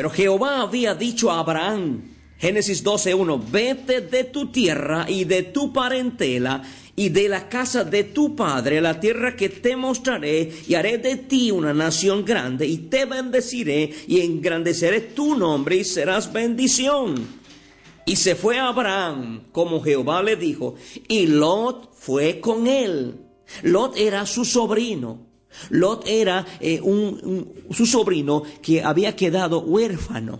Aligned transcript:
Pero 0.00 0.08
Jehová 0.08 0.62
había 0.62 0.94
dicho 0.94 1.30
a 1.30 1.40
Abraham, 1.40 2.00
Génesis 2.38 2.82
12.1, 2.82 3.50
vete 3.50 4.00
de 4.00 4.24
tu 4.24 4.50
tierra 4.50 5.04
y 5.06 5.24
de 5.24 5.42
tu 5.42 5.74
parentela 5.74 6.62
y 6.96 7.10
de 7.10 7.28
la 7.28 7.50
casa 7.50 7.84
de 7.84 8.04
tu 8.04 8.34
padre, 8.34 8.80
la 8.80 8.98
tierra 8.98 9.36
que 9.36 9.50
te 9.50 9.76
mostraré, 9.76 10.50
y 10.66 10.72
haré 10.72 10.96
de 10.96 11.16
ti 11.16 11.50
una 11.50 11.74
nación 11.74 12.24
grande, 12.24 12.66
y 12.66 12.78
te 12.78 13.04
bendeciré, 13.04 13.92
y 14.06 14.20
engrandeceré 14.22 15.00
tu 15.02 15.36
nombre, 15.36 15.76
y 15.76 15.84
serás 15.84 16.32
bendición. 16.32 17.22
Y 18.06 18.16
se 18.16 18.36
fue 18.36 18.58
Abraham, 18.58 19.48
como 19.52 19.82
Jehová 19.82 20.22
le 20.22 20.36
dijo, 20.36 20.76
y 21.08 21.26
Lot 21.26 21.92
fue 21.92 22.40
con 22.40 22.66
él. 22.66 23.16
Lot 23.64 23.98
era 23.98 24.24
su 24.24 24.46
sobrino. 24.46 25.29
Lot 25.70 26.06
era 26.06 26.46
eh, 26.60 26.80
un- 26.80 27.20
un- 27.22 27.74
su 27.74 27.86
sobrino 27.86 28.42
que 28.62 28.82
había 28.82 29.16
quedado 29.16 29.60
huérfano. 29.60 30.38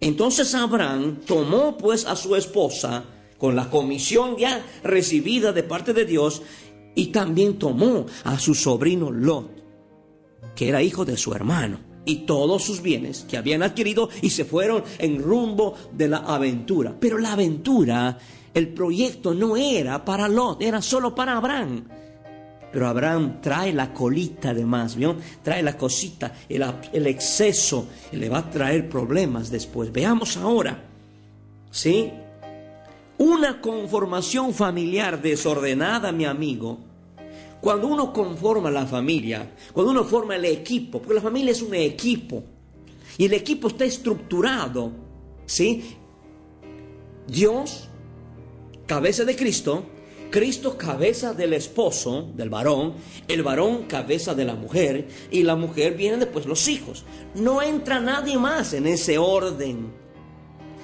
Entonces 0.00 0.54
Abraham 0.54 1.18
tomó 1.26 1.76
pues 1.76 2.06
a 2.06 2.14
su 2.16 2.36
esposa 2.36 3.04
con 3.36 3.56
la 3.56 3.68
comisión 3.70 4.36
ya 4.36 4.64
recibida 4.82 5.52
de 5.52 5.62
parte 5.62 5.92
de 5.92 6.04
Dios 6.04 6.42
y 6.94 7.06
también 7.08 7.58
tomó 7.58 8.06
a 8.24 8.38
su 8.38 8.54
sobrino 8.54 9.10
Lot, 9.10 9.50
que 10.56 10.68
era 10.68 10.82
hijo 10.82 11.04
de 11.04 11.16
su 11.16 11.32
hermano, 11.34 11.78
y 12.04 12.26
todos 12.26 12.64
sus 12.64 12.80
bienes 12.82 13.24
que 13.28 13.36
habían 13.36 13.62
adquirido 13.62 14.08
y 14.22 14.30
se 14.30 14.44
fueron 14.44 14.82
en 14.98 15.22
rumbo 15.22 15.74
de 15.92 16.08
la 16.08 16.18
aventura. 16.18 16.96
Pero 16.98 17.18
la 17.18 17.34
aventura, 17.34 18.18
el 18.54 18.68
proyecto 18.74 19.34
no 19.34 19.56
era 19.56 20.04
para 20.04 20.26
Lot, 20.28 20.62
era 20.62 20.80
solo 20.82 21.14
para 21.14 21.36
Abraham. 21.36 21.84
Pero 22.72 22.86
Abraham 22.86 23.40
trae 23.40 23.72
la 23.72 23.94
colita 23.94 24.52
de 24.52 24.64
más, 24.64 24.94
¿vio? 24.94 25.16
Trae 25.42 25.62
la 25.62 25.76
cosita, 25.76 26.34
el, 26.48 27.06
exceso, 27.06 27.88
le 28.12 28.28
va 28.28 28.38
a 28.38 28.50
traer 28.50 28.88
problemas 28.88 29.50
después. 29.50 29.90
Veamos 29.90 30.36
ahora, 30.36 30.84
¿sí? 31.70 32.12
Una 33.16 33.60
conformación 33.60 34.52
familiar 34.52 35.20
desordenada, 35.20 36.12
mi 36.12 36.26
amigo. 36.26 36.78
Cuando 37.60 37.88
uno 37.88 38.12
conforma 38.12 38.70
la 38.70 38.86
familia, 38.86 39.50
cuando 39.72 39.90
uno 39.90 40.04
forma 40.04 40.36
el 40.36 40.44
equipo, 40.44 40.98
porque 40.98 41.14
la 41.14 41.20
familia 41.20 41.52
es 41.52 41.62
un 41.62 41.74
equipo, 41.74 42.44
y 43.16 43.24
el 43.24 43.32
equipo 43.32 43.68
está 43.68 43.84
estructurado, 43.84 44.92
¿sí? 45.46 45.96
Dios, 47.26 47.88
cabeza 48.86 49.24
de 49.24 49.34
Cristo, 49.34 49.84
Cristo 50.30 50.76
cabeza 50.76 51.32
del 51.32 51.54
esposo, 51.54 52.28
del 52.34 52.50
varón, 52.50 52.94
el 53.26 53.42
varón 53.42 53.84
cabeza 53.84 54.34
de 54.34 54.44
la 54.44 54.54
mujer 54.54 55.08
y 55.30 55.42
la 55.42 55.56
mujer 55.56 55.94
viene 55.94 56.18
después 56.18 56.46
los 56.46 56.68
hijos. 56.68 57.04
No 57.34 57.62
entra 57.62 58.00
nadie 58.00 58.38
más 58.38 58.74
en 58.74 58.86
ese 58.86 59.18
orden. 59.18 59.92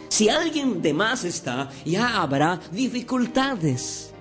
Si 0.09 0.29
alguien 0.29 0.81
de 0.81 0.95
más 0.95 1.25
está, 1.25 1.71
ya 1.85 2.23
habrá 2.23 2.61
dificultades. 2.71 4.13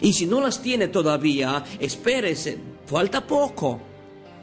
Y 0.00 0.12
si 0.12 0.26
no 0.26 0.40
las 0.40 0.60
tiene 0.60 0.88
todavía, 0.88 1.64
espérese, 1.78 2.58
falta 2.86 3.26
poco. 3.26 3.91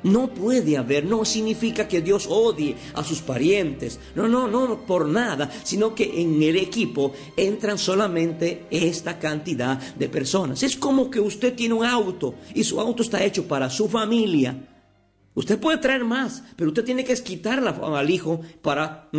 No 0.04 0.34
puede 0.34 0.78
haber, 0.78 1.06
no 1.06 1.26
significa 1.26 1.88
que 1.88 2.02
Dios 2.02 2.28
odie 2.30 2.76
a 2.94 3.04
sus 3.04 3.22
parientes. 3.22 4.00
No, 4.16 4.28
no, 4.28 4.48
no, 4.48 4.86
por 4.86 5.08
nada, 5.08 5.50
sino 5.64 5.94
que 5.94 6.22
en 6.22 6.42
el 6.42 6.56
equipo 6.56 7.12
entran 7.36 7.78
solamente 7.78 8.66
esta 8.72 9.20
cantidad 9.20 9.78
de 9.96 10.08
personas. 10.10 10.64
Es 10.64 10.78
como 10.78 11.10
que 11.12 11.20
usted 11.20 11.54
tiene 11.56 11.74
un 11.74 11.86
auto 11.86 12.36
y 12.56 12.64
su 12.64 12.80
auto 12.80 13.04
está 13.04 13.24
hecho 13.24 13.48
para 13.48 13.70
su 13.70 13.90
familia. 13.90 14.66
Usted 15.36 15.60
puede 15.60 15.78
traer 15.78 16.04
más, 16.06 16.44
pero 16.56 16.70
usted 16.70 16.84
tiene 16.86 17.04
que 17.04 17.14
quitarla 17.16 17.72
al 17.72 18.10
hijo 18.10 18.42
para, 18.62 19.10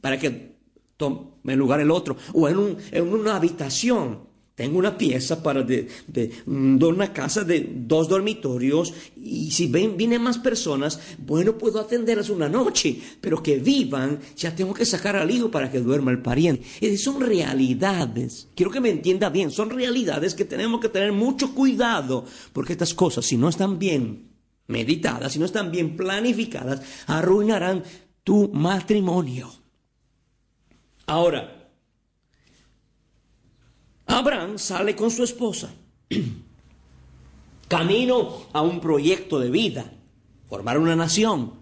para 0.00 0.18
que 0.18 0.56
tome 0.96 1.56
lugar 1.56 1.80
el 1.80 1.90
otro. 1.90 2.16
O 2.32 2.48
en, 2.48 2.58
un- 2.58 2.76
en 2.90 3.08
una 3.12 3.36
habitación. 3.36 4.27
Tengo 4.58 4.78
una 4.80 4.98
pieza 4.98 5.40
para 5.40 5.62
de, 5.62 5.86
de- 6.08 6.32
de 6.44 6.84
una 6.86 7.12
casa 7.12 7.44
de 7.44 7.60
dos 7.86 8.08
dormitorios 8.08 8.92
y 9.16 9.52
si 9.52 9.68
ven, 9.68 9.96
vienen 9.96 10.20
más 10.20 10.36
personas, 10.38 10.98
bueno, 11.16 11.56
puedo 11.56 11.78
atenderlas 11.78 12.28
una 12.28 12.48
noche, 12.48 13.00
pero 13.20 13.40
que 13.40 13.58
vivan, 13.58 14.18
ya 14.36 14.54
tengo 14.56 14.74
que 14.74 14.84
sacar 14.84 15.14
al 15.14 15.30
hijo 15.30 15.48
para 15.48 15.70
que 15.70 15.78
duerma 15.78 16.10
el 16.10 16.20
pariente. 16.22 16.66
Es 16.80 17.04
son 17.04 17.20
realidades, 17.20 18.48
quiero 18.56 18.72
que 18.72 18.80
me 18.80 18.90
entienda 18.90 19.28
bien, 19.30 19.52
son 19.52 19.70
realidades 19.70 20.34
que 20.34 20.44
tenemos 20.44 20.80
que 20.80 20.88
tener 20.88 21.12
mucho 21.12 21.54
cuidado, 21.54 22.24
porque 22.52 22.72
estas 22.72 22.94
cosas, 22.94 23.24
si 23.24 23.36
no 23.36 23.48
están 23.48 23.78
bien 23.78 24.28
meditadas, 24.66 25.32
si 25.34 25.38
no 25.38 25.44
están 25.44 25.70
bien 25.70 25.96
planificadas, 25.96 26.82
arruinarán 27.06 27.84
tu 28.24 28.48
matrimonio. 28.52 29.50
Ahora, 31.06 31.57
Abraham 34.18 34.58
sale 34.58 34.96
con 34.96 35.12
su 35.12 35.22
esposa, 35.22 35.72
camino 37.68 38.48
a 38.52 38.62
un 38.62 38.80
proyecto 38.80 39.38
de 39.38 39.48
vida, 39.48 39.92
formar 40.48 40.76
una 40.78 40.96
nación. 40.96 41.52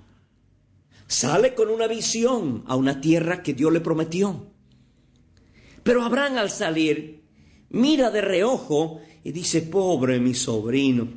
Sale 1.07 1.55
con 1.55 1.69
una 1.69 1.87
visión 1.87 2.65
a 2.67 2.75
una 2.75 3.03
tierra 3.03 3.43
que 3.43 3.53
Dios 3.53 3.71
le 3.73 3.81
prometió. 3.81 4.47
Pero 5.83 6.03
Abraham 6.03 6.39
al 6.39 6.51
salir 6.51 7.23
mira 7.69 8.11
de 8.11 8.23
reojo 8.23 9.03
y 9.23 9.33
dice, 9.33 9.61
pobre 9.61 10.19
mi 10.19 10.33
sobrino. 10.33 11.09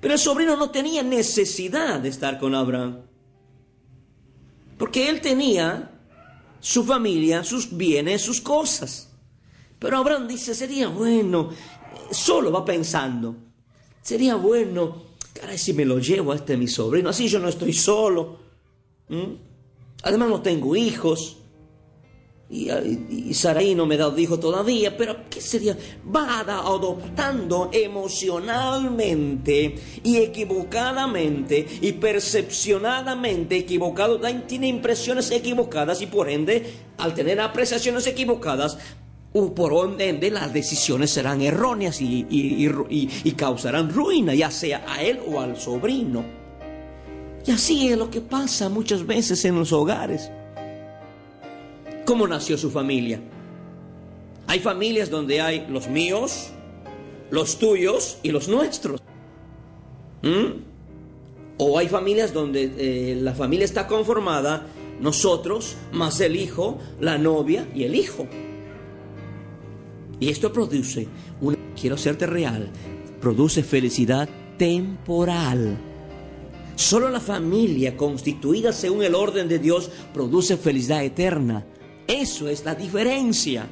Pero 0.00 0.14
el 0.14 0.20
sobrino 0.20 0.56
no 0.56 0.70
tenía 0.70 1.04
necesidad 1.04 2.00
de 2.00 2.08
estar 2.08 2.40
con 2.40 2.56
Abraham. 2.56 3.02
Porque 4.78 5.08
él 5.08 5.20
tenía 5.20 5.92
su 6.58 6.82
familia, 6.82 7.44
sus 7.44 7.74
bienes, 7.74 8.20
sus 8.20 8.40
cosas. 8.40 9.11
Pero 9.82 9.98
Abraham 9.98 10.28
dice, 10.28 10.54
sería 10.54 10.86
bueno, 10.86 11.50
solo 12.12 12.52
va 12.52 12.64
pensando, 12.64 13.34
sería 14.00 14.36
bueno, 14.36 15.02
caray, 15.34 15.58
si 15.58 15.72
me 15.72 15.84
lo 15.84 15.98
llevo 15.98 16.30
a 16.30 16.36
este 16.36 16.56
mi 16.56 16.68
sobrino, 16.68 17.10
así 17.10 17.26
yo 17.26 17.40
no 17.40 17.48
estoy 17.48 17.72
solo. 17.72 18.38
Además 20.04 20.28
no 20.28 20.40
tengo 20.40 20.76
hijos. 20.76 21.38
Y, 22.48 22.70
y, 22.70 23.74
no 23.74 23.86
me 23.86 23.96
dado 23.96 24.16
hijo 24.18 24.38
todavía, 24.38 24.94
pero 24.94 25.16
¿qué 25.30 25.40
sería? 25.40 25.74
Va 26.14 26.40
adoptando 26.40 27.70
emocionalmente 27.72 29.74
y 30.04 30.18
equivocadamente 30.18 31.66
y 31.80 31.92
percepcionadamente 31.92 33.56
equivocado, 33.56 34.18
da- 34.18 34.46
tiene 34.46 34.68
impresiones 34.68 35.30
equivocadas 35.30 36.02
y 36.02 36.06
por 36.06 36.28
ende, 36.28 36.70
al 36.98 37.14
tener 37.14 37.40
apreciaciones 37.40 38.06
equivocadas, 38.06 38.76
por 39.32 39.72
ende 40.00 40.30
las 40.30 40.52
decisiones 40.52 41.10
serán 41.10 41.40
erróneas 41.40 42.00
y, 42.02 42.26
y- 42.28 42.66
y- 42.90 43.10
y- 43.24 43.32
causarán 43.32 43.90
ruina, 43.92 44.34
ya 44.34 44.50
sea 44.50 44.84
a 44.86 45.02
él 45.02 45.20
o 45.26 45.40
al 45.40 45.56
sobrino. 45.56 46.22
Y 47.46 47.50
así 47.50 47.88
es 47.88 47.96
lo 47.98 48.10
que 48.10 48.20
pasa 48.20 48.68
muchas 48.68 49.06
veces 49.06 49.44
en 49.46 49.56
los 49.58 49.72
hogares. 49.72 50.30
¿Cómo 52.04 52.28
nació 52.28 52.58
su 52.58 52.70
familia? 52.70 53.20
Hay 54.48 54.60
familias 54.60 55.08
donde 55.08 55.40
hay 55.40 55.66
los 55.68 55.88
míos, 55.88 56.50
los 57.30 57.58
tuyos 57.58 58.18
y 58.22 58.30
los 58.32 58.48
nuestros. 58.48 59.00
¿Mm? 60.22 60.60
O 61.58 61.78
hay 61.78 61.88
familias 61.88 62.32
donde 62.34 62.70
eh, 62.76 63.16
la 63.16 63.32
familia 63.34 63.64
está 63.64 63.86
conformada 63.86 64.66
nosotros 65.00 65.76
más 65.92 66.20
el 66.20 66.36
hijo, 66.36 66.78
la 67.00 67.16
novia 67.18 67.66
y 67.74 67.84
el 67.84 67.94
hijo. 67.94 68.26
Y 70.22 70.28
esto 70.28 70.52
produce, 70.52 71.08
quiero 71.74 71.98
serte 71.98 72.26
real, 72.26 72.70
produce 73.20 73.64
felicidad 73.64 74.28
temporal. 74.56 75.76
Solo 76.76 77.08
la 77.08 77.18
familia 77.18 77.96
constituida 77.96 78.72
según 78.72 79.02
el 79.02 79.16
orden 79.16 79.48
de 79.48 79.58
Dios 79.58 79.90
produce 80.14 80.56
felicidad 80.56 81.02
eterna. 81.02 81.66
Eso 82.06 82.48
es 82.48 82.64
la 82.64 82.76
diferencia. 82.76 83.68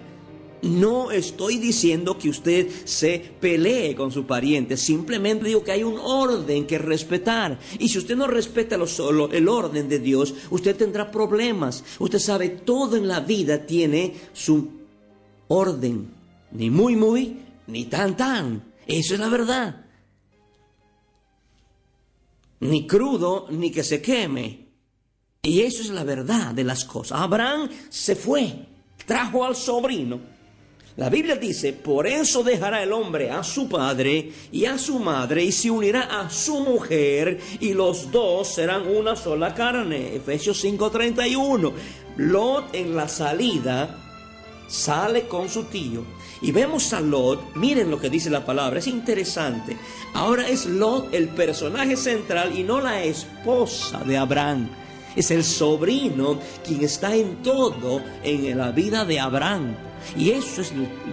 No 0.63 1.13
estoy 1.13 1.59
diciendo 1.59 2.19
que 2.19 2.31
usted 2.31 2.67
se 2.83 3.23
pelee 3.41 3.95
con 3.95 4.11
su 4.11 4.27
pariente, 4.27 4.77
simplemente 4.77 5.45
digo 5.45 5.63
que 5.63 5.71
hay 5.71 5.85
un 5.85 6.01
orden 6.01 6.67
que 6.67 6.79
respetar. 6.79 7.61
Y 7.79 7.91
si 7.91 7.99
usted 7.99 8.17
no 8.17 8.27
respeta 8.27 8.77
lo 8.77 8.89
solo, 8.89 9.31
el 9.31 9.47
orden 9.47 9.89
de 9.89 10.01
Dios, 10.01 10.35
usted 10.51 10.75
tendrá 10.75 11.13
problemas. 11.13 11.85
Usted 12.01 12.19
sabe, 12.19 12.49
todo 12.49 12.97
en 12.97 13.07
la 13.07 13.21
vida 13.21 13.67
tiene 13.67 14.15
su 14.33 14.69
orden. 15.47 16.19
Ni 16.53 16.71
muy, 16.71 16.97
muy, 16.97 17.39
ni 17.67 17.85
tan, 17.87 18.17
tan. 18.17 18.75
Eso 18.87 19.15
es 19.15 19.21
la 19.21 19.29
verdad. 19.29 19.85
Ni 22.61 22.87
crudo, 22.87 23.47
ni 23.51 23.71
que 23.71 23.85
se 23.85 24.03
queme. 24.03 24.69
Y 25.43 25.61
eso 25.61 25.83
es 25.83 25.91
la 25.91 26.05
verdad 26.05 26.55
de 26.55 26.65
las 26.65 26.85
cosas. 26.85 27.21
Abraham 27.21 27.71
se 27.89 28.15
fue, 28.15 28.67
trajo 29.07 29.45
al 29.45 29.57
sobrino 29.57 30.21
la 31.01 31.09
Biblia 31.09 31.37
dice, 31.37 31.73
por 31.73 32.07
eso 32.07 32.43
dejará 32.43 32.83
el 32.83 32.93
hombre 32.93 33.31
a 33.31 33.43
su 33.43 33.69
padre 33.71 34.33
y 34.53 34.67
a 34.67 34.77
su 34.77 34.99
madre 34.99 35.45
y 35.45 35.51
se 35.51 35.71
unirá 35.71 36.21
a 36.21 36.29
su 36.29 36.61
mujer 36.61 37.41
y 37.61 37.73
los 37.73 38.11
dos 38.11 38.49
serán 38.49 38.87
una 38.87 39.15
sola 39.17 39.55
carne. 39.55 40.17
Efesios 40.17 40.63
5:31. 40.63 41.73
Lot 42.19 42.75
en 42.75 42.97
la 42.97 43.09
salida 43.09 43.97
sale 44.69 45.27
con 45.27 45.49
su 45.49 45.65
tío 45.65 46.05
y 46.43 46.53
vemos 46.53 46.93
a 46.93 47.01
Lot, 47.01 47.55
miren 47.55 47.91
lo 47.91 48.01
que 48.01 48.11
dice 48.11 48.31
la 48.31 48.45
palabra, 48.45 48.79
es 48.79 48.87
interesante. 48.87 49.77
Ahora 50.15 50.49
es 50.49 50.67
Lot 50.67 51.13
el 51.13 51.29
personaje 51.29 51.97
central 51.97 52.57
y 52.57 52.63
no 52.63 52.81
la 52.81 53.03
esposa 53.03 53.99
de 54.05 54.17
Abraham. 54.17 54.69
Es 55.17 55.31
el 55.31 55.45
sobrino 55.45 56.39
quien 56.65 56.83
está 56.83 57.15
en 57.15 57.43
todo 57.43 58.01
en 58.23 58.57
la 58.57 58.71
vida 58.71 59.05
de 59.05 59.21
Abraham. 59.21 59.75
Y 60.17 60.31
eso 60.31 60.63
es, 60.63 60.73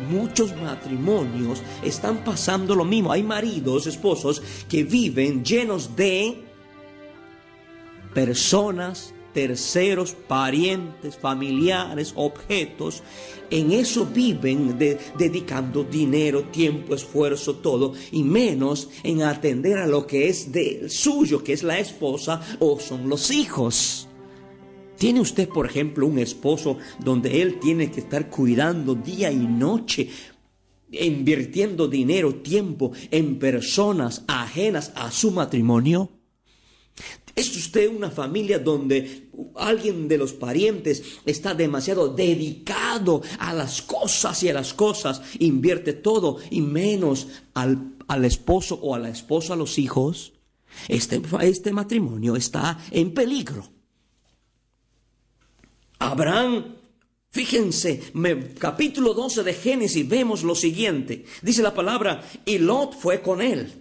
muchos 0.09 0.55
matrimonios 0.55 1.61
están 1.83 2.23
pasando 2.23 2.75
lo 2.75 2.85
mismo. 2.85 3.11
Hay 3.11 3.23
maridos, 3.23 3.87
esposos 3.87 4.41
que 4.69 4.83
viven 4.83 5.43
llenos 5.43 5.95
de 5.95 6.43
personas, 8.13 9.13
terceros, 9.37 10.13
parientes, 10.13 11.15
familiares, 11.15 12.11
objetos. 12.15 13.03
En 13.51 13.71
eso 13.71 14.07
viven 14.07 14.75
dedicando 14.79 15.83
dinero, 15.83 16.45
tiempo, 16.45 16.95
esfuerzo, 16.95 17.57
todo, 17.57 17.93
y 18.11 18.23
menos 18.23 18.89
en 19.03 19.21
atender 19.21 19.77
a 19.77 19.85
lo 19.85 20.07
que 20.07 20.27
es 20.27 20.51
de 20.51 20.89
suyo, 20.89 21.43
que 21.43 21.53
es 21.53 21.61
la 21.61 21.77
esposa 21.77 22.41
o 22.57 22.79
son 22.79 23.09
los 23.09 23.29
hijos. 23.29 24.07
¿Tiene 24.97 25.19
usted, 25.19 25.47
por 25.47 25.67
ejemplo, 25.67 26.07
un 26.07 26.17
esposo 26.17 26.79
donde 26.97 27.39
él 27.43 27.59
tiene 27.59 27.91
que 27.91 27.99
estar 27.99 28.31
cuidando 28.31 28.95
día 28.95 29.31
y 29.31 29.45
noche, 29.45 30.09
invirtiendo 30.89 31.87
dinero, 31.87 32.33
tiempo 32.37 32.91
en 33.11 33.37
personas 33.37 34.23
ajenas 34.27 34.91
a 34.95 35.11
su 35.11 35.29
matrimonio? 35.29 36.16
¿Es 37.37 37.55
usted 37.55 37.87
una 37.87 38.09
familia 38.09 38.57
donde 38.57 39.29
alguien 39.53 40.07
de 40.07 40.17
los 40.17 40.33
parientes 40.33 41.19
está 41.23 41.53
demasiado 41.53 42.09
dedicado 42.09 43.21
a 43.37 43.53
las 43.53 43.83
cosas 43.83 44.41
y 44.41 44.49
a 44.49 44.55
las 44.55 44.73
cosas, 44.73 45.21
invierte 45.37 45.93
todo 45.93 46.39
y 46.49 46.61
menos 46.61 47.27
al, 47.53 47.93
al 48.07 48.25
esposo 48.25 48.79
o 48.81 48.95
a 48.95 48.99
la 48.99 49.09
esposa, 49.09 49.53
a 49.53 49.55
los 49.55 49.77
hijos? 49.77 50.33
Este, 50.87 51.21
este 51.41 51.71
matrimonio 51.73 52.35
está 52.35 52.79
en 52.89 53.13
peligro. 53.13 53.69
Abraham, 55.99 56.73
fíjense, 57.29 58.01
capítulo 58.57 59.13
12 59.13 59.43
de 59.43 59.53
Génesis, 59.53 60.09
vemos 60.09 60.41
lo 60.41 60.55
siguiente. 60.55 61.23
Dice 61.43 61.61
la 61.61 61.75
palabra, 61.75 62.27
y 62.45 62.57
Lot 62.57 62.95
fue 62.95 63.21
con 63.21 63.43
él. 63.43 63.71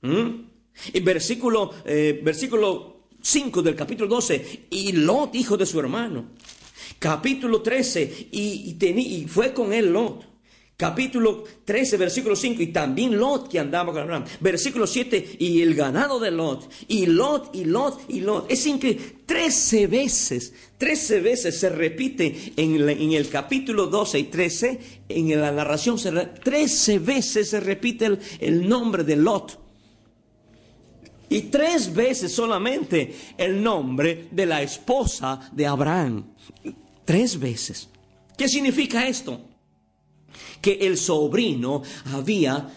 ¿Mm? 0.00 0.46
Y 0.94 1.00
versículo, 1.00 1.74
eh, 1.84 2.18
versículo 2.24 2.91
5 3.22 3.62
del 3.62 3.74
capítulo 3.74 4.08
12, 4.08 4.66
y 4.70 4.92
Lot, 4.92 5.34
hijo 5.34 5.56
de 5.56 5.64
su 5.64 5.80
hermano. 5.80 6.32
Capítulo 6.98 7.62
13, 7.62 8.28
y, 8.32 8.76
y 8.78 9.26
fue 9.26 9.54
con 9.54 9.72
él 9.72 9.92
Lot 9.92 10.32
capítulo 10.82 11.44
13, 11.64 11.96
versículo 11.96 12.34
5, 12.34 12.60
y 12.60 12.66
también 12.72 13.16
Lot 13.16 13.48
que 13.48 13.60
andaba 13.60 13.92
con 13.92 14.02
Abraham. 14.02 14.24
Versículo 14.40 14.88
7, 14.88 15.36
y 15.38 15.62
el 15.62 15.76
ganado 15.76 16.18
de 16.18 16.32
Lot, 16.32 16.68
y 16.88 17.06
Lot, 17.06 17.54
y 17.54 17.64
Lot, 17.64 18.00
y 18.08 18.20
Lot. 18.20 18.50
Es 18.50 18.66
increíble, 18.66 19.18
trece 19.24 19.86
veces, 19.86 20.52
trece 20.78 21.20
veces 21.20 21.56
se 21.56 21.68
repite 21.68 22.52
en, 22.56 22.88
en, 22.88 23.12
el 23.12 23.28
capítulo 23.28 23.86
12 23.86 24.18
y 24.18 24.24
13, 24.24 24.80
en 25.08 25.40
la 25.40 25.52
narración, 25.52 25.98
trece 26.42 26.98
veces 26.98 27.50
se 27.50 27.60
repite 27.60 28.06
el, 28.06 28.18
el 28.40 28.68
nombre 28.68 29.04
de 29.04 29.14
Lot. 29.14 29.61
Y 31.32 31.42
tres 31.42 31.92
veces 31.92 32.34
solamente 32.34 33.14
el 33.36 33.62
nombre 33.62 34.28
de 34.30 34.46
la 34.46 34.62
esposa 34.62 35.50
de 35.52 35.66
Abraham. 35.66 36.34
Tres 37.04 37.38
veces. 37.38 37.88
¿Qué 38.36 38.48
significa 38.48 39.06
esto? 39.06 39.40
que 40.62 40.78
el 40.86 40.96
sobrino 40.96 41.82
había 42.12 42.72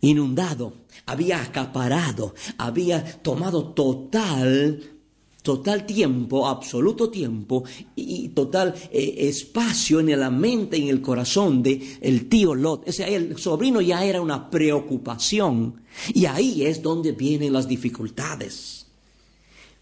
inundado, 0.00 0.72
había 1.06 1.42
acaparado, 1.42 2.34
había 2.56 3.04
tomado 3.22 3.72
total, 3.74 4.97
total 5.42 5.86
tiempo, 5.86 6.46
absoluto 6.46 7.10
tiempo 7.10 7.64
y 7.94 8.28
total 8.28 8.74
eh, 8.90 9.14
espacio 9.18 10.00
en 10.00 10.18
la 10.18 10.30
mente 10.30 10.76
y 10.76 10.82
en 10.82 10.88
el 10.88 11.00
corazón 11.00 11.62
de 11.62 11.98
el 12.00 12.28
tío 12.28 12.54
Lot. 12.54 12.86
Ese, 12.86 13.14
el 13.14 13.36
sobrino 13.38 13.80
ya 13.80 14.04
era 14.04 14.20
una 14.20 14.50
preocupación 14.50 15.82
y 16.12 16.26
ahí 16.26 16.64
es 16.64 16.82
donde 16.82 17.12
vienen 17.12 17.52
las 17.52 17.66
dificultades. 17.66 18.86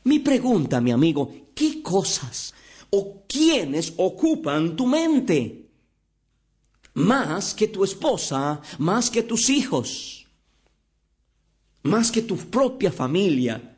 Mi 0.05 0.21
pregunta, 0.21 0.81
mi 0.81 0.93
amigo, 0.93 1.33
¿qué 1.55 1.83
cosas 1.83 2.55
o 2.91 3.23
quiénes 3.27 3.95
ocupan 3.97 4.77
tu 4.77 4.87
mente? 4.87 5.67
más 6.97 7.53
que 7.53 7.69
tu 7.69 7.85
esposa, 7.85 8.61
más 8.79 9.11
que 9.11 9.23
tus 9.23 9.51
hijos, 9.51 10.27
más 11.83 12.11
que 12.11 12.23
tu 12.23 12.37
propia 12.37 12.91
familia. 12.91 13.76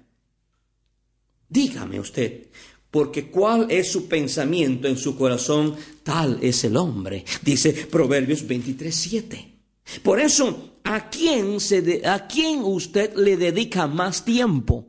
Dígame 1.49 1.99
usted, 2.01 2.49
porque 2.91 3.31
cuál 3.31 3.71
es 3.71 3.91
su 3.91 4.07
pensamiento 4.09 4.89
en 4.89 4.97
su 4.97 5.17
corazón, 5.17 5.77
tal 6.03 6.39
es 6.43 6.65
el 6.65 6.77
hombre, 6.77 7.25
dice 7.43 7.73
Proverbios 7.73 8.47
23, 8.47 8.95
7. 8.95 9.55
Por 10.03 10.21
eso, 10.21 10.75
¿a 10.85 11.09
quién, 11.09 11.61
se 11.61 12.03
¿a 12.07 12.27
quién 12.27 12.61
usted 12.61 13.15
le 13.15 13.37
dedica 13.37 13.87
más 13.87 14.25
tiempo? 14.25 14.87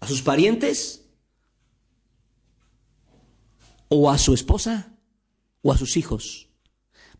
¿A 0.00 0.06
sus 0.06 0.22
parientes? 0.22 1.02
¿O 3.88 4.10
a 4.10 4.18
su 4.18 4.32
esposa? 4.34 4.96
o 5.66 5.72
a 5.72 5.76
sus 5.76 5.96
hijos. 5.96 6.48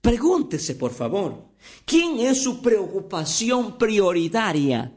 Pregúntese, 0.00 0.76
por 0.76 0.92
favor, 0.92 1.48
¿quién 1.84 2.20
es 2.20 2.42
su 2.42 2.62
preocupación 2.62 3.76
prioritaria? 3.76 4.96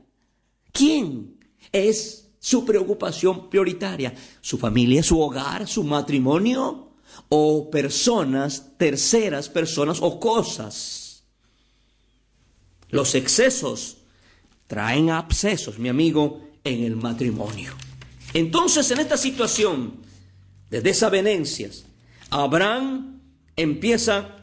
¿Quién 0.72 1.40
es 1.72 2.29
su 2.40 2.66
preocupación 2.66 3.50
prioritaria? 3.50 4.14
¿Su 4.42 4.58
familia, 4.58 5.04
su 5.04 5.20
hogar, 5.20 5.68
su 5.68 5.84
matrimonio? 5.84 6.94
¿O 7.28 7.70
personas, 7.70 8.78
terceras 8.78 9.50
personas 9.50 10.00
o 10.02 10.20
cosas? 10.20 11.24
Los 12.90 13.14
excesos 13.16 13.98
traen 14.68 15.10
abscesos, 15.10 15.78
mi 15.80 15.90
amigo, 15.90 16.42
en 16.64 16.84
el 16.84 16.96
matrimonio. 16.96 17.74
Entonces, 18.34 18.90
en 18.92 19.00
esta 19.00 19.18
situación 19.18 19.94
de 20.70 20.82
desavenencias, 20.82 21.86
Abraham 22.30 23.22
empieza 23.56 24.39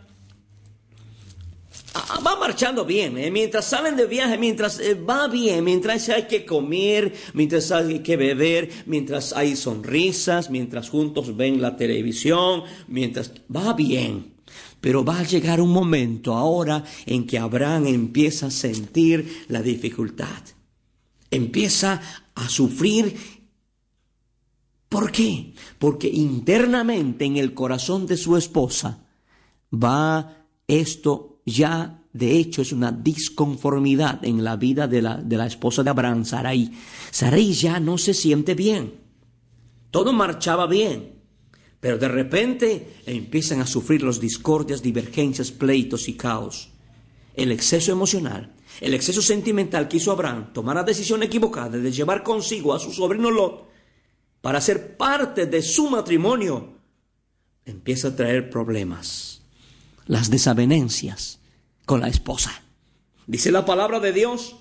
va 2.25 2.37
marchando 2.37 2.85
bien, 2.85 3.19
¿eh? 3.19 3.31
mientras 3.31 3.67
salen 3.67 3.97
de 3.97 4.07
viaje, 4.07 4.39
mientras 4.39 4.81
eh, 4.81 4.95
va 4.95 5.29
bien, 5.29 5.65
mientras 5.65 6.09
hay 6.09 6.25
que 6.25 6.45
comer, 6.45 7.13
mientras 7.35 7.71
hay 7.71 8.01
que 8.01 8.17
beber, 8.17 8.71
mientras 8.87 9.33
hay 9.33 9.57
sonrisas, 9.57 10.51
mientras 10.51 10.91
juntos 10.91 11.37
ven 11.37 11.61
la 11.61 11.77
televisión, 11.77 12.63
mientras 12.89 13.33
va 13.55 13.73
bien. 13.73 14.35
Pero 14.81 15.05
va 15.05 15.21
a 15.21 15.25
llegar 15.25 15.61
un 15.61 15.71
momento 15.71 16.35
ahora 16.35 16.85
en 17.07 17.27
que 17.27 17.39
Abraham 17.39 17.87
empieza 17.87 18.47
a 18.47 18.51
sentir 18.51 19.45
la 19.49 19.63
dificultad, 19.63 20.43
empieza 21.31 22.01
a 22.35 22.49
sufrir 22.49 23.17
¿Por 24.89 25.11
qué? 25.11 25.53
Porque 25.79 26.09
internamente 26.09 27.25
en 27.25 27.37
el 27.37 27.55
corazón 27.55 28.07
de 28.07 28.17
su 28.17 28.37
esposa 28.37 29.05
va 29.73 30.47
esto 30.69 31.36
ya, 31.47 32.03
de 32.13 32.37
hecho, 32.37 32.63
es 32.63 32.73
una 32.73 32.91
disconformidad 32.91 34.25
en 34.25 34.43
la 34.43 34.57
vida 34.57 34.89
de 34.89 35.01
la, 35.01 35.17
de 35.17 35.37
la 35.37 35.47
esposa 35.47 35.85
de 35.85 35.91
Abraham, 35.91 36.25
Sarai. 36.25 36.73
Sarai 37.11 37.53
ya 37.53 37.79
no 37.79 37.97
se 37.99 38.15
siente 38.15 38.55
bien. 38.55 39.01
Todo 39.93 40.13
marchaba 40.13 40.67
bien, 40.67 41.15
Pero 41.79 41.99
de 41.99 42.09
repente 42.09 42.97
empiezan 43.07 43.61
a 43.61 43.67
sufrir 43.67 44.03
los 44.03 44.19
discordias, 44.19 44.83
divergencias, 44.83 45.53
pleitos 45.53 46.09
y 46.09 46.15
caos. 46.15 46.71
El 47.35 47.53
exceso 47.53 47.93
emocional, 47.93 48.55
el 48.81 48.95
exceso 48.95 49.23
sentimental 49.23 49.87
que 49.87 49.99
hizo 49.99 50.11
Abraham 50.11 50.53
tomar 50.53 50.77
la 50.77 50.83
decisión 50.83 51.23
equivocada 51.23 51.79
de 51.79 51.93
llevar 51.93 52.23
consigo 52.23 52.75
a 52.75 52.81
su 52.81 52.93
sobrino 52.93 53.31
Lot 53.31 53.69
para 54.41 54.61
ser 54.61 54.97
parte 54.97 55.47
de 55.47 55.63
su 55.63 55.89
matrimonio, 55.89 56.79
empieza 57.65 58.09
a 58.09 58.17
traer 58.17 58.51
problemas. 58.51 59.46
Las 60.07 60.31
desavenencias 60.31 61.41
con 61.85 62.01
la 62.01 62.09
esposa. 62.09 62.63
Dice 63.27 63.51
la 63.51 63.65
palabra 63.65 63.99
de 63.99 64.13
Dios 64.13 64.57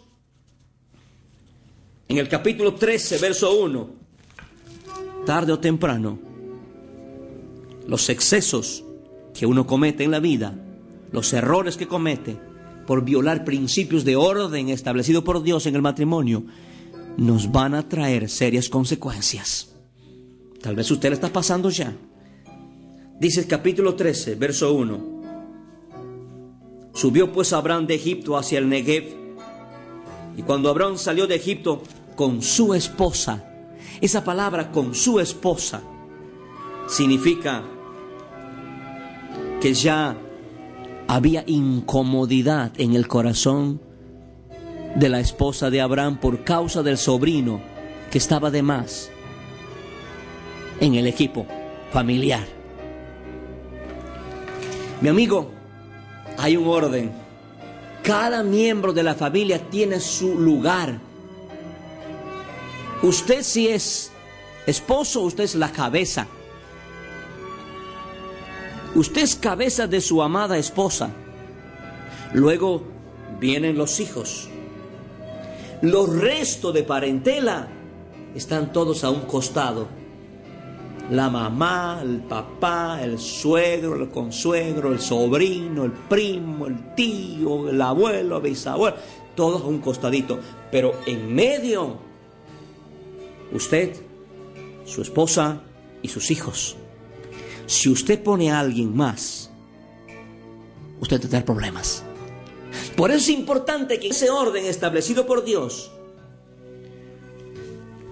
en 2.08 2.18
el 2.18 2.28
capítulo 2.30 2.76
13, 2.76 3.20
verso 3.20 3.60
1. 3.62 3.90
Tarde 5.26 5.54
o 5.54 5.60
temprano, 5.60 6.20
los 7.88 8.10
excesos 8.10 8.84
que 9.34 9.46
uno 9.46 9.68
comete 9.68 10.04
en 10.04 10.12
la 10.12 10.20
vida, 10.20 10.56
los 11.12 11.32
errores 11.34 11.78
que 11.78 11.88
comete 11.88 12.40
por 12.88 13.04
violar 13.04 13.44
principios 13.44 14.04
de 14.04 14.16
orden 14.16 14.70
establecido 14.70 15.24
por 15.24 15.44
Dios 15.44 15.66
en 15.68 15.76
el 15.76 15.82
matrimonio, 15.82 16.46
nos 17.18 17.52
van 17.52 17.76
a 17.76 17.88
traer 17.88 18.30
serias 18.30 18.70
consecuencias. 18.70 19.76
Tal 20.62 20.76
vez 20.76 20.90
usted 20.90 21.10
le 21.10 21.16
está 21.16 21.32
pasando 21.32 21.70
ya. 21.70 21.96
Dice 23.20 23.42
el 23.42 23.48
capítulo 23.48 23.96
13, 23.96 24.36
verso 24.36 24.74
1. 24.74 25.15
Subió 26.96 27.30
pues 27.34 27.52
Abraham 27.52 27.88
de 27.88 27.96
Egipto 27.96 28.38
hacia 28.38 28.58
el 28.58 28.70
Negev. 28.70 29.14
Y 30.38 30.44
cuando 30.44 30.70
Abraham 30.70 30.98
salió 30.98 31.28
de 31.28 31.36
Egipto 31.36 31.84
con 32.16 32.42
su 32.42 32.74
esposa, 32.74 33.44
esa 34.00 34.24
palabra 34.24 34.72
con 34.72 34.96
su 34.96 35.20
esposa 35.20 35.82
significa 36.88 37.64
que 39.62 39.74
ya 39.74 40.16
había 41.08 41.44
incomodidad 41.48 42.72
en 42.78 42.96
el 42.96 43.10
corazón 43.10 43.82
de 44.96 45.10
la 45.10 45.20
esposa 45.20 45.70
de 45.70 45.82
Abraham 45.82 46.18
por 46.22 46.46
causa 46.46 46.82
del 46.82 46.98
sobrino 46.98 47.60
que 48.10 48.20
estaba 48.20 48.52
de 48.52 48.62
más 48.62 49.12
en 50.80 50.96
el 50.96 51.08
equipo 51.08 51.46
familiar. 51.92 52.46
Mi 55.02 55.10
amigo, 55.10 55.55
hay 56.38 56.58
un 56.58 56.68
orden. 56.68 57.12
Cada 58.04 58.44
miembro 58.44 58.94
de 58.94 59.04
la 59.04 59.16
familia 59.16 59.60
tiene 59.70 60.00
su 60.00 60.40
lugar. 60.40 61.00
Usted 63.02 63.42
si 63.44 63.68
es 63.68 64.12
esposo, 64.66 65.22
usted 65.22 65.44
es 65.44 65.56
la 65.56 65.72
cabeza. 65.72 66.28
Usted 68.96 69.24
es 69.24 69.36
cabeza 69.36 69.88
de 69.88 70.02
su 70.02 70.22
amada 70.22 70.58
esposa. 70.58 71.10
Luego 72.34 72.84
vienen 73.40 73.78
los 73.78 74.00
hijos. 74.00 74.48
Los 75.82 76.10
restos 76.16 76.74
de 76.74 76.84
parentela 76.84 77.68
están 78.34 78.72
todos 78.72 79.04
a 79.04 79.10
un 79.10 79.22
costado. 79.22 79.88
La 81.12 81.30
mamá, 81.30 82.00
el 82.02 82.22
papá, 82.22 83.00
el 83.04 83.20
suegro, 83.20 83.96
el 83.96 84.10
consuegro, 84.10 84.92
el 84.92 85.00
sobrino, 85.00 85.86
el 85.86 85.92
primo, 85.92 86.66
el 86.66 86.96
tío, 86.96 87.70
el 87.70 87.80
abuelo, 87.80 88.38
el 88.38 88.44
bisabuelo, 88.44 88.98
todos 89.36 89.62
a 89.62 89.66
un 89.66 89.80
costadito. 89.80 90.40
Pero 90.72 90.94
en 91.06 91.34
medio, 91.34 92.00
usted, 93.52 93.96
su 94.86 95.04
esposa 95.04 95.62
y 96.02 96.08
sus 96.08 96.32
hijos. 96.32 96.76
Si 97.68 97.90
usted 97.90 98.24
pone 98.24 98.52
a 98.52 98.60
alguien 98.60 98.96
más, 98.96 99.52
usted 101.00 101.22
tendrá 101.22 101.46
problemas. 101.46 102.04
Por 102.98 103.12
eso 103.12 103.20
es 103.20 103.30
importante 103.30 104.00
que 104.00 104.08
ese 104.08 104.32
orden 104.32 104.66
establecido 104.66 105.28
por 105.28 105.44
Dios, 105.46 105.92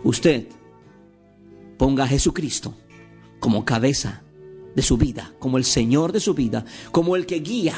usted 0.04 0.48
ponga 1.78 2.04
a 2.04 2.08
Jesucristo 2.08 2.76
como 3.44 3.66
cabeza 3.66 4.22
de 4.74 4.82
su 4.82 4.96
vida, 4.96 5.34
como 5.38 5.58
el 5.58 5.66
Señor 5.66 6.14
de 6.14 6.22
su 6.22 6.34
vida, 6.34 6.64
como 6.94 7.18
el 7.18 7.26
que 7.26 7.42
guía, 7.42 7.76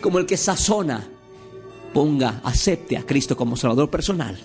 como 0.00 0.18
el 0.18 0.26
que 0.26 0.36
sazona. 0.36 1.08
Ponga, 1.94 2.40
acepte 2.42 2.96
a 2.96 3.06
Cristo 3.06 3.36
como 3.36 3.56
Salvador 3.56 3.90
personal. 3.90 4.36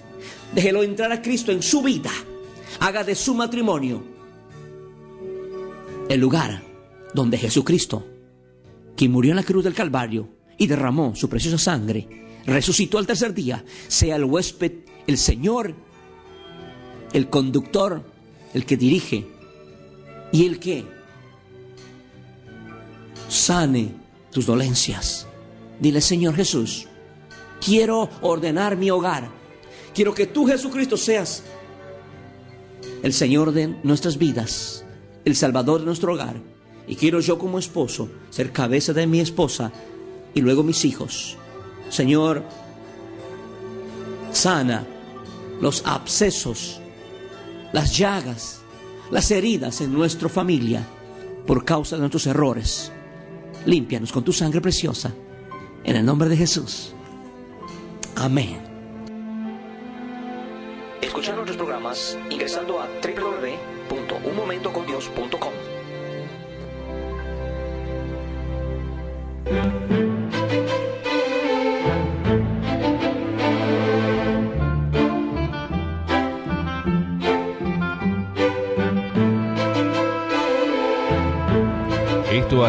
Déjelo 0.54 0.84
entrar 0.84 1.12
a 1.12 1.24
Cristo 1.24 1.52
en 1.52 1.64
su 1.64 1.82
vida. 1.82 2.12
Haga 2.80 3.04
de 3.04 3.16
su 3.16 3.34
matrimonio 3.34 4.04
el 6.08 6.20
lugar 6.20 6.62
donde 7.16 7.40
Jesucristo, 7.40 8.06
quien 8.96 9.12
murió 9.12 9.32
en 9.32 9.38
la 9.38 9.44
cruz 9.44 9.64
del 9.64 9.74
Calvario 9.74 10.30
y 10.60 10.68
derramó 10.68 11.16
su 11.16 11.30
preciosa 11.30 11.58
sangre, 11.58 12.08
resucitó 12.46 13.00
al 13.00 13.08
tercer 13.08 13.34
día, 13.34 13.66
sea 13.88 14.18
el 14.18 14.26
huésped, 14.26 14.72
el 15.08 15.18
Señor, 15.18 15.74
el 17.12 17.28
conductor, 17.32 18.04
el 18.54 18.68
que 18.68 18.78
dirige 18.78 19.33
y 20.34 20.46
el 20.46 20.60
que 20.60 20.86
sane 23.30 23.94
tus 24.30 24.46
dolencias. 24.46 25.26
Dile, 25.80 26.02
Señor 26.02 26.36
Jesús, 26.36 26.88
quiero 27.64 28.10
ordenar 28.22 28.76
mi 28.76 28.92
hogar. 28.92 29.30
Quiero 29.94 30.14
que 30.14 30.28
tú, 30.28 30.46
Jesucristo, 30.46 30.98
seas 30.98 31.44
el 33.02 33.14
Señor 33.14 33.54
de 33.54 33.76
nuestras 33.84 34.18
vidas 34.18 34.84
el 35.26 35.36
Salvador 35.36 35.80
de 35.80 35.86
nuestro 35.86 36.14
hogar. 36.14 36.36
Y 36.88 36.96
quiero 36.96 37.20
yo 37.20 37.40
como 37.40 37.60
esposo 37.60 38.10
ser 38.30 38.52
cabeza 38.52 38.94
de 38.94 39.08
mi 39.08 39.20
esposa 39.20 39.72
y 40.34 40.42
luego 40.42 40.64
mis 40.64 40.84
hijos. 40.86 41.38
Señor, 41.90 42.44
sana 44.32 44.86
los 45.62 45.84
abscesos, 45.86 46.82
las 47.72 47.98
llagas, 47.98 48.63
las 49.14 49.30
heridas 49.30 49.80
en 49.82 49.94
nuestra 49.94 50.28
familia 50.28 50.84
por 51.46 51.64
causa 51.64 51.96
de 51.96 52.00
nuestros 52.00 52.26
errores. 52.26 52.92
Límpianos 53.64 54.12
con 54.12 54.24
tu 54.24 54.34
sangre 54.34 54.60
preciosa. 54.60 55.14
En 55.84 55.96
el 55.96 56.04
nombre 56.04 56.28
de 56.30 56.36
Jesús. 56.36 56.96
Amén. 58.16 58.74
Nuestros 61.36 61.58
programas 61.58 62.18
ingresando 62.30 62.82
a 62.82 62.88